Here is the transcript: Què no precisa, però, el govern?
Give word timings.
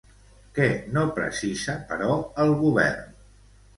Què 0.55 0.69
no 0.95 1.03
precisa, 1.19 1.75
però, 1.91 2.11
el 2.47 2.59
govern? 2.67 3.15